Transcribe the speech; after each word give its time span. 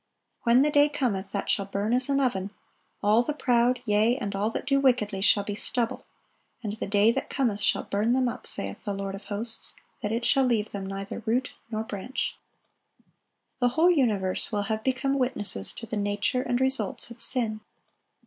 (888) 0.47 0.47
When 0.47 0.63
"the 0.63 0.73
day 0.73 0.89
cometh, 0.97 1.31
that 1.31 1.47
shall 1.47 1.65
burn 1.65 1.93
as 1.93 2.09
an 2.09 2.19
oven,... 2.19 2.49
all 3.03 3.21
the 3.21 3.35
proud, 3.35 3.81
yea, 3.85 4.17
and 4.17 4.35
all 4.35 4.49
that 4.49 4.65
do 4.65 4.79
wickedly, 4.79 5.21
shall 5.21 5.43
be 5.43 5.53
stubble: 5.53 6.05
and 6.63 6.73
the 6.73 6.87
day 6.87 7.11
that 7.11 7.29
cometh 7.29 7.59
shall 7.61 7.83
burn 7.83 8.13
them 8.13 8.27
up, 8.27 8.47
saith 8.47 8.83
the 8.83 8.95
Lord 8.95 9.13
of 9.13 9.25
hosts, 9.25 9.75
that 10.01 10.11
it 10.11 10.25
shall 10.25 10.45
leave 10.45 10.71
them 10.71 10.87
neither 10.87 11.21
root 11.27 11.51
nor 11.69 11.83
branch."(889) 11.83 13.03
The 13.59 13.67
whole 13.67 13.91
universe 13.91 14.51
will 14.51 14.63
have 14.63 14.83
become 14.83 15.19
witnesses 15.19 15.71
to 15.73 15.85
the 15.85 15.97
nature 15.97 16.41
and 16.41 16.59
results 16.59 17.11
of 17.11 17.21
sin. 17.21 17.61